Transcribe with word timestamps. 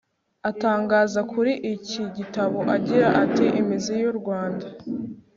atangaza 0.49 1.19
kuri 1.31 1.51
iki 1.73 2.01
gitabo 2.17 2.57
agira 2.75 3.07
ati 3.23 3.45
'imizi 3.51 3.93
y'u 4.01 4.13
rwanda 4.19 4.65